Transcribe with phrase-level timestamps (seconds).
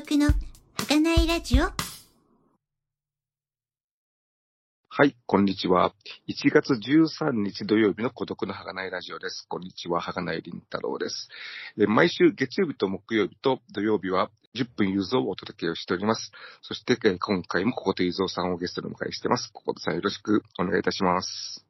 [0.00, 0.28] 孤独の
[0.78, 1.72] 儚いラジオは
[5.04, 5.92] い、こんにちは。
[6.26, 9.44] 1月13日土曜日の孤独の儚いラジオです。
[9.46, 11.28] こんにちは、儚い林太郎です。
[11.78, 16.32] え毎週月曜日と木曜日と土曜日は10分有造をお届けをしております。
[16.62, 19.50] そして、え今回もここと有造さんをゲストにお迎えしています。
[19.52, 21.66] こことさんよろしくお願いいたします。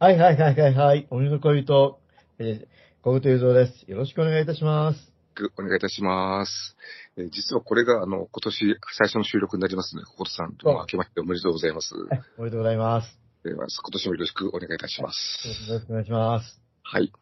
[0.00, 1.06] はいはいはいはいはい。
[1.10, 2.00] 鬼の恋人、
[2.40, 2.66] えー、
[3.02, 3.88] 小口雄三です。
[3.88, 5.11] よろしくお願いいたします。
[5.56, 6.76] お願いいたします。
[7.16, 11.94] えー実はこれが、あの、今年最初の収録になりますので、こことさん、そう明けましておめでとうございます。
[11.94, 13.18] はい、おめでとうございます。
[13.44, 13.56] 今
[13.92, 15.48] 年もよろしくお願いいたします。
[15.68, 16.60] よろしくお願いします。
[16.82, 17.12] はい。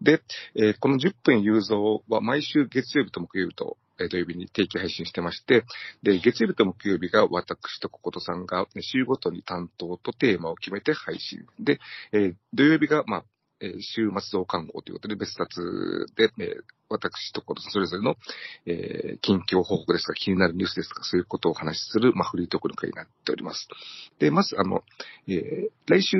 [0.00, 0.22] で、
[0.54, 5.64] えーこの10分有造は毎週月曜日と木曜日と、えー土曜日に定期配信してまして、
[6.02, 11.44] で、月曜日と木曜日が私とココトさんがね週ごとに担当とテーマを決めて配信。
[11.60, 11.80] で、
[12.12, 13.24] えー土曜日が、まあ、
[13.60, 18.16] えー週末増刊号ということで別冊で、えー私とココトさんそれぞれの、
[18.66, 23.68] えー近況報告ですとか気になるニュースですとかそういうことをお話しする、まあ、フリートークの会になっております。
[24.18, 24.82] で、まず、あの、
[25.28, 26.16] えー来週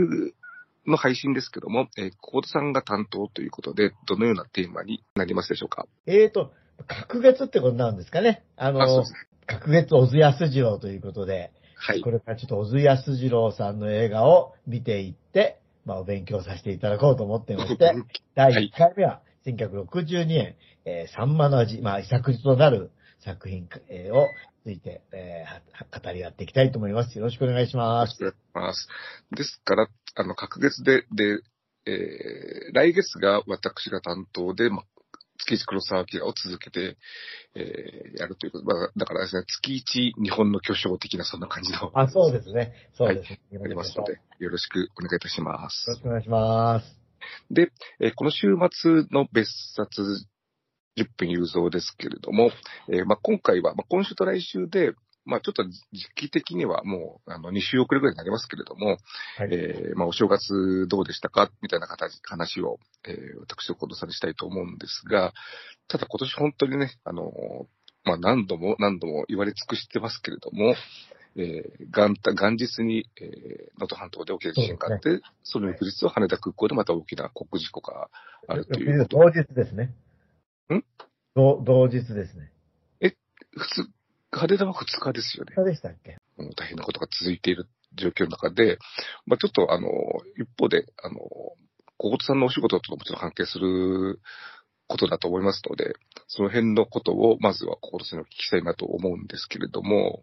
[0.86, 5.86] の配信ですけども、えー、ココトさんが担当ということで、どのようなテーマになりますでしょうか？
[6.06, 6.52] えーと、
[6.86, 8.42] 隔月ってことなんですかね。
[8.56, 9.18] あの、あ、そうですね。
[9.46, 12.10] 隔月小津安二郎ということで、はいこ。
[12.10, 17.94] れからちょっと小津安二郎さんの映画を見ていって、まあ、お勉強させていただこうと思ってまして、
[18.36, 24.26] 第1回目は1962年、えー、サンマの味、まあ、遺作となる作品、えーを
[24.64, 27.16] ついて、えーは語り合っていきたいと思います。
[27.16, 28.16] よろしくお願いします。
[28.20, 28.88] お願いします。
[29.34, 31.40] ですから、あの、隔月で、で、
[31.86, 34.84] えー、来月が私が担当で、まあ、
[35.38, 36.96] 月一黒沢明を続けて、
[37.54, 38.64] えー、やるということ。
[38.64, 42.72] まあ、だからですね、月一日本の巨匠的なそんな感じの、あ、そうですね。
[42.94, 43.40] そうですね。
[43.64, 45.98] ありますので、よろしくお願いいたしますよろ。
[45.98, 46.98] しくお願いします。
[47.50, 50.02] で、えーこの週末の別冊
[50.98, 52.50] 10分有造ですけれども、
[52.90, 54.92] えーまあ、今回は、まあ、今週と来週で、
[55.28, 55.78] まあ、ちょっと時
[56.14, 58.96] 期的にはもう、あの、2週遅れぐらいになりますけれども、
[59.36, 59.48] はい。
[59.52, 61.50] えーまあ、お正月どうでしたか？
[61.60, 65.32] みたいな形、話を、えー私と近藤さんにしたいと思うんですが、
[65.86, 67.66] ただ今年本当にね、あのー
[68.04, 70.74] まあ、何度も何度も言われ尽くしてますけれども、
[71.36, 73.28] えー元旦元日に、えー
[73.78, 78.08] 能登半島で起きた地震があって、その翌日は羽田空港でまた大きな国事故が
[78.48, 79.06] あるという。
[79.08, 79.94] 同日ですね。
[80.72, 80.82] ん？
[81.36, 82.50] 同同日ですね。
[83.50, 83.90] 普通、
[84.30, 85.52] 羽田は2日ですよね。
[85.54, 86.18] そうでしたっけ？
[86.36, 88.78] もう大変なことが続いている状況の中で、
[89.26, 89.88] まあ、ちょっとあの、
[90.36, 91.18] 一方で、あの、
[91.96, 94.20] 小言さんのお仕事ともちろん関係する
[94.86, 95.94] ことだと思いますので、
[96.28, 100.22] その辺のことをまずは小言さんにお聞きしたいなと思うんですけれども、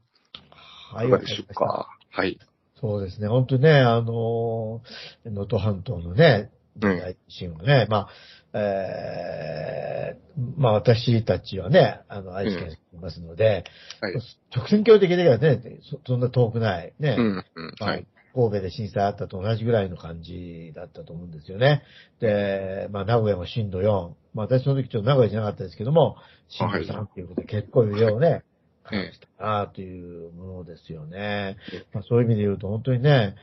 [0.93, 1.87] はいかがでしょうか？
[2.11, 2.39] はい。
[2.79, 3.27] そうですね。
[3.27, 4.81] 本当にね、あの、
[5.25, 6.51] 能登半島のね、
[6.81, 8.09] うん大地震はね、まあ、
[8.57, 13.65] えー、まあ私たちはね、あの、愛知県にいますので、
[14.01, 14.13] はい。
[14.55, 15.61] 直線距離的にはね、
[15.91, 17.43] そそんな遠くない、ね、うん、うん、
[17.79, 18.07] まあはい。
[18.33, 21.83] 神戸で震災あったと同じぐらいの感じだったと思うんですよね。
[22.19, 24.11] で、まあ名古屋も震度4。
[24.33, 26.17] まあ私の時ちょっと名古屋じゃなかったですけども、
[26.49, 28.55] 震度はい3っていうことで結構揺れをね、ええ
[28.87, 31.57] 感じたなというものですよね。
[31.93, 33.35] まあそういう意味で言うと本当にね、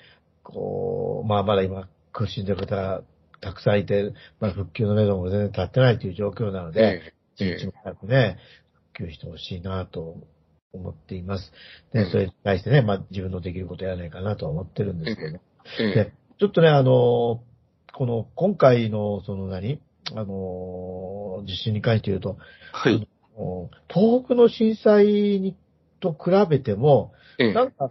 [0.43, 3.03] こう、まあまだ今苦しんでる方が
[3.42, 6.80] たくさんいて、まあ復旧の目処も全然立ってないという状況なので、
[7.38, 8.38] ええ一日も早くね、
[8.94, 10.16] 復旧してほしいなと
[10.72, 11.52] 思っています。
[11.92, 12.10] で、うん。
[12.10, 15.38] それに対してね、まあ自分のできることやらないかなとは思ってるんですけど、
[15.81, 17.42] ええで、ちょっとね、あの、
[17.94, 19.81] この、今回の、その何？
[20.14, 22.38] あの、地震に関して言うと、
[22.72, 23.08] はい。
[23.88, 25.06] 東北の震災
[25.41, 25.56] に
[26.00, 27.52] と比べても、ええ。
[27.52, 27.91] なんか、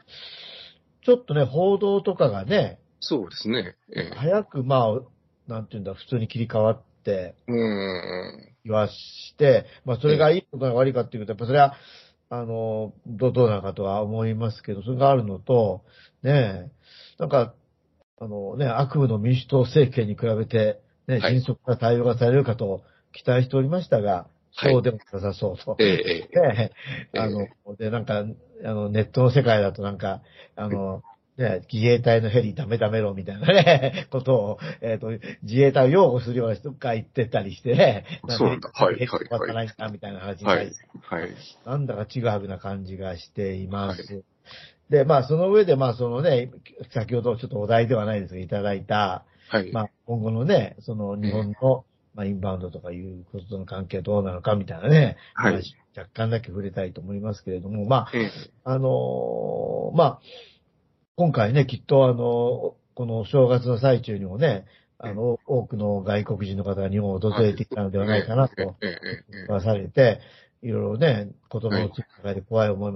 [1.04, 3.76] ちょっとね、報道とかがね、そうですね。
[3.96, 4.16] ええ。
[4.16, 5.02] 早く、まあ、
[5.48, 7.36] なんていうんだ、普通に切り替わって。
[8.64, 11.76] 言わして、まあ、それがいいことが悪いかっていうと、やっぱそれは、
[12.30, 15.84] あの、どう、どうなのかとは思いますけど、それがあるのと、
[16.24, 16.72] ねえ、
[17.20, 17.54] なんか、
[18.20, 24.12] あのね、悪夢の民主党政権に比べて、ね、はい迅速な対応がされるかと期待しておりましたが、
[24.56, 25.78] はいそうでもなさそうと。
[25.80, 26.72] ええ、
[27.18, 27.48] あの、
[27.78, 28.26] で、なんか、
[28.66, 30.22] あの、ネットの世界だとなんか、
[30.58, 31.04] あの、
[31.42, 35.12] ね、自衛隊のヘリダメダメろみたいなね、 ことを、えっ、と、
[35.44, 40.72] 自衛隊を擁護するような人が言ってたりしてね、そうなんだはいはい飛ばさないかみたいな話にはないり、
[41.02, 41.34] はい。
[41.66, 44.24] なんだかちぐはぐな感じがしています。
[44.90, 46.52] で、まあ、その上で、まあ、そのね、
[46.94, 49.72] 先ほどちょっとお題ではないですが、いただいた、はい。
[49.72, 58.32] まあ、今後のね、その日本の、まあ、インバウンドとかいうこととの関係はどうなのかみたいなね、はい話若干だけ触れたいと思いますけれども、まあ、ええ
[58.64, 60.20] あのーまあ、
[61.22, 64.66] 今回ね、きっとあの、この正月の最中にもね、
[64.98, 70.20] あの、多くの外国人の方が日本を訪れていたのではないかなと、ええええええ話されて、
[70.64, 72.92] いろいろね、言葉のつく中で怖い思い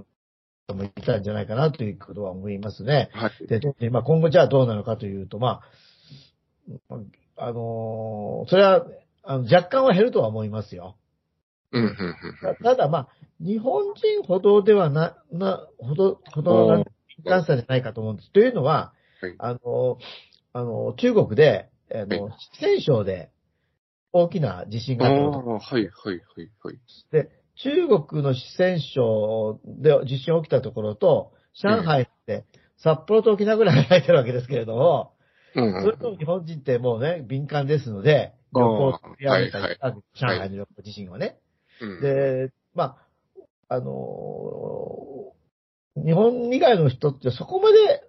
[0.74, 3.12] もいたんじゃないかなということは思いますね。
[3.14, 3.48] はい。
[3.80, 5.62] で、まあ今後じゃあどうなのかというと、ま
[6.90, 6.96] あ、
[7.38, 8.88] あのーそれは、
[9.22, 10.96] あの若干は減るとは思いますよ。
[12.42, 13.08] たただまあ、
[13.40, 16.86] 日本人ほどではな、な、ほど、ほど
[17.20, 18.32] の敏感さじゃないかと思うんです。
[18.32, 19.36] というのは、はい。
[19.40, 19.98] あの、
[20.54, 23.30] あの、中国で、あの、四川省で
[24.12, 26.22] 大きな地震があったはい、はい、はい、
[26.64, 26.80] はい。
[27.12, 32.46] で、中国の四川省で地震起きたところと、上海って、
[32.78, 35.14] 札幌と沖縄ぐらい離れてるわけですけれども、
[35.56, 41.38] うん、それとも日本人ってもうね、敏感ですので、旅行をやめたりはいあ上海の旅行自身はね。
[41.82, 42.98] うん、で、ま
[43.70, 45.05] あ、あのー
[45.96, 48.04] 日本以外の人ってそこまで、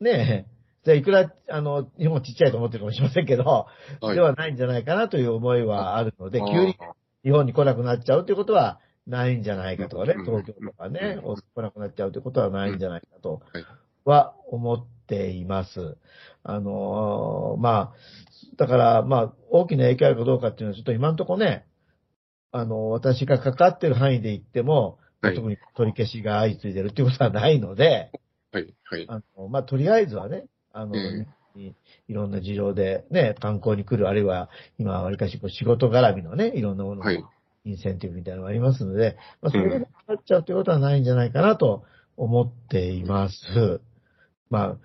[0.00, 0.46] ね、
[0.84, 3.66] じゃあいくら、あの、日本ちっちゃいと思ってるかもしれませんけど、は
[4.12, 4.14] い。
[4.14, 6.76] ではないんじゃないかなという思いはあるので、急に
[7.22, 10.24] 日本に来なくなっちゃうということはないんじゃないかとかね、うん。
[10.24, 11.36] 東京とかね、うん。
[11.36, 13.42] 来なくなっちゃうということはないんじゃないかと
[14.04, 15.98] は思っています。
[16.42, 17.92] あのーまあ、
[18.56, 21.66] だから、まあ、大きな影響あるかどうかっていうのはちょっと今のところね、
[22.52, 28.10] あの、私がかかってる範囲で言っても、はい特に取り消しが相次いでるっていうことはないので、
[28.52, 29.06] はい、はい。
[29.08, 31.26] あの、まあ、とりあえずはね、あの、うん
[31.56, 31.74] い
[32.06, 37.24] いろんな事情でね、観光に来る、あるいは今はわりかしこう仕事絡みのね、いろんなもの、はい
[37.66, 41.84] インセンティブみたいなのがありますので、まあ、それでかかっちゃうということはないんじゃないかなと
[42.16, 43.82] 思っています。
[44.48, 44.76] まあ、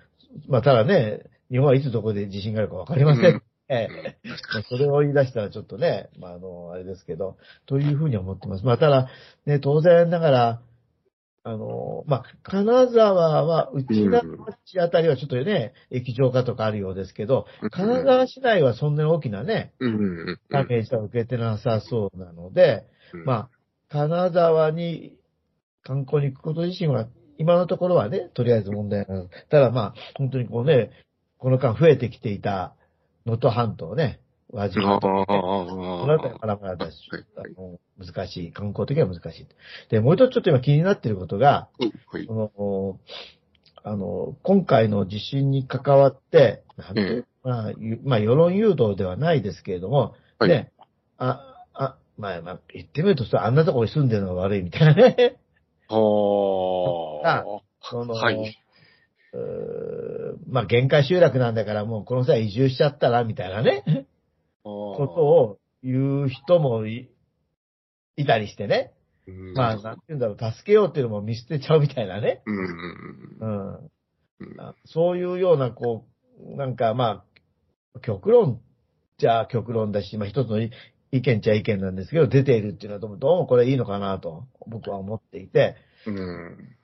[0.46, 3.24] まあ、ただね、日本はいつどこで地震があるかわかりません。
[3.24, 7.36] うんええまあそれを言い出したらちょっとね、まあ、あの、あれですけど、
[7.66, 8.64] というふうに思ってます。
[8.64, 9.08] まあ、ただ、
[9.44, 10.62] ね、当然ながら、
[11.42, 14.22] あの、まあ、金沢は、内田
[14.64, 19.72] 町あたりはちょっとね、液状化とかあるようですけど、金沢市内はそんなに大きなね、
[20.50, 22.84] ダメージは受けてなさそうなので、
[23.14, 23.50] うん、まあ、
[23.88, 25.16] 金沢に
[25.84, 27.06] 観光に行くこと自身は、
[27.38, 29.28] 今のところはね、とりあえず問題ない。
[29.48, 30.90] ただまあ、本当にこうね、
[31.38, 32.74] この間増えてきていた
[33.26, 34.20] 能登半島ね、
[34.50, 36.98] 輪島ね、あ、そのあたりはまだまだだし
[37.98, 39.46] 難しい、観光的には難しい。
[39.90, 41.68] で、もう一つちょっと今気になっていることが、
[42.10, 42.32] はいそ。
[42.34, 42.98] の、
[43.82, 50.72] あの、今回の地震に関わって、なんまあ、ゆまあ、世論誘導ではないですけれども、はいね、
[51.18, 55.36] あ、あ、まあ、まあ、言ってみるとさ、あんなところに住んでるのが悪いみたいなね。
[55.88, 58.24] は その、あ。
[58.24, 58.58] はい。
[60.46, 64.06] まあ、限界集落なんだからもうこの際移住しちゃったら、みたいなね、
[64.62, 67.10] こことを言う人もい、
[68.16, 68.92] いたりしてね。
[69.54, 72.42] まあ、なんて言うんだろう、助けようっていうのも見捨てちゃうみたいなね。
[72.46, 73.90] うん。
[74.84, 76.06] そういうような、こ
[76.38, 77.24] う、なんかま
[77.94, 78.60] あ、極論
[79.18, 80.70] じゃあ極論だし、まあ一つの意
[81.12, 85.76] 意見っちゃ意見なんですけど、出ているっていうのはどうもどうもこれいいのかなと僕は思っていて、
[86.06, 86.76] うん。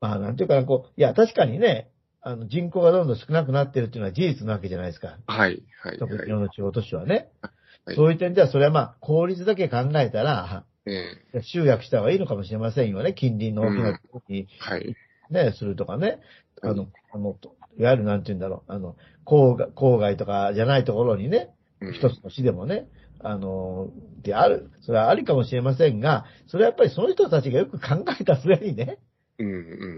[0.00, 1.90] まあなんていうかな、こう、いや確かにね、
[2.20, 5.18] あの人口がどんどん少なくなってるっていうのは事実なわけじゃないですか。
[5.26, 5.62] はい。
[5.82, 5.98] はい。
[5.98, 7.30] 特にの地方都市はね。
[7.40, 7.52] はい
[7.94, 10.90] そういう点ではそれはまあ効率だけ考えたら、え
[11.32, 13.14] え集約した方がいいのかもしれませんよね。
[13.14, 14.96] 近隣の大きなところにはい。
[15.30, 16.20] ね、するとかね。
[16.62, 17.36] あはの、あの、
[17.78, 22.88] いわゆるなんて言うんだろう、あの、郊外郊外とかじゃないところにね、うん一つの市でもね、
[23.20, 23.88] あの、
[24.22, 28.98] である、それはありかもしれませんが、それはやっぱりその人たちがよく考えた末にね、
[29.38, 29.46] うん。
[29.46, 29.50] う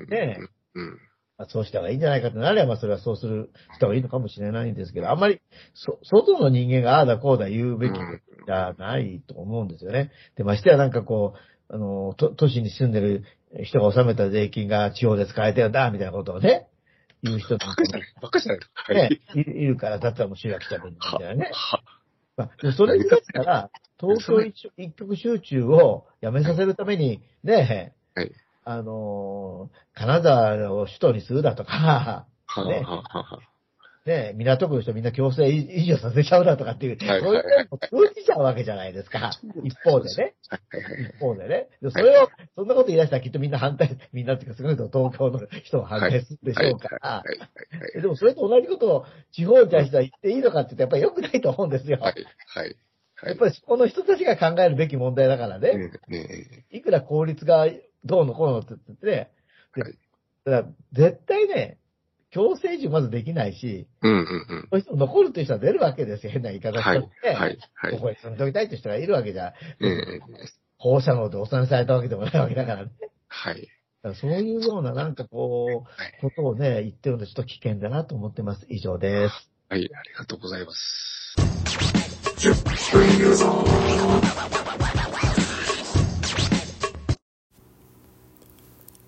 [0.07, 0.09] ん。
[0.09, 0.43] ねえ
[0.75, 0.99] うん。
[1.41, 5.41] まあそうした方がいいんじゃないかってなれば、まあそれはそうする人がいいのかもしれないんですけど、あんまり、
[5.73, 10.11] そ、外の人間がああだこうだ言うべきじゃないと思うんですよね。
[10.37, 11.33] で、ましてやなんかこ
[11.71, 13.25] う、あの、と都市に住んでる
[13.63, 16.69] 人が納めた税金が地方で使えてるんだ、みたいなことをね、
[17.23, 18.09] 言う人なんかじゃない。
[18.21, 18.61] バカじゃない。
[18.75, 21.51] はねい。、いいるから、だったらもう集約したらいいみたいなね。
[21.55, 21.83] は、
[22.37, 28.33] まあ、それに出したら、東京一一極集中をやめさせるために、ね、はい
[28.65, 32.27] あのー金沢を首都にするだとか、は、
[32.67, 33.41] ねは、は、は。
[34.07, 39.31] ね、港区の人みんな強制維持をさせちゃうだとかっていう、はいそういうのも通じちゃうわけじゃないですか。
[39.63, 40.35] 一方でね。
[40.49, 41.11] はい、はい、はい。
[41.15, 41.69] 一方でね。
[41.83, 47.23] でそれを、そんなこと言い出したらきっとみんな反対、みんなっていうか、少なくとも東京の人は反対するでしょうからは。
[47.27, 48.03] い、はい、はい。
[48.03, 51.99] でもそれと同じことを地方に対しては言っていいのかって言ってやっぱり良くないと思うんですよ。
[52.01, 52.15] はい、
[52.55, 52.77] はい。
[53.23, 55.77] やっぱりそこの人たちが考えるべき問題だからね。
[55.77, 57.67] ねねいくら効率が
[58.11, 59.31] どうのこうのって言ってね。
[59.75, 59.99] ではい
[60.45, 61.79] だから絶対ね、
[62.31, 64.99] 強制移住まずできないし、うん、うん、うん。
[64.99, 66.33] 残るという人は出るわけですよ。
[66.33, 67.99] 変な言い方はい、して、はい、はいこ。
[67.99, 70.21] こに住んでおきたいという人がいるわけじゃ、ええ
[70.79, 72.91] 放射能で汚染されたわけでもないわけだからね。
[73.29, 73.57] はい。
[73.57, 73.69] だか
[74.03, 78.65] らそういうようななんかこう、はいことをね、言ってるのでちょっと危険だなと思ってます。
[78.71, 79.51] 以上です。
[79.69, 81.37] はい、ありがとうございます。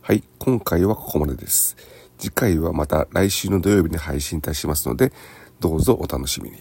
[0.04, 1.76] はい、今回はここまでです。
[2.18, 5.12] 次回はまた来週の土曜日に配信いたしますので、
[5.60, 6.56] どうぞお楽しみに。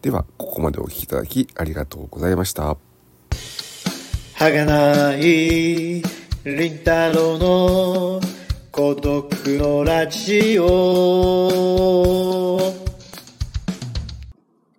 [0.00, 2.62] では、ここまでお聴きいただきありがとうございました。
[2.66, 2.76] は
[4.38, 5.22] がない
[6.44, 8.20] りんたろの
[8.70, 10.64] 孤独のラジオ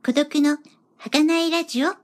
[0.05, 0.57] 孤独の
[0.99, 2.02] 儚いラジオ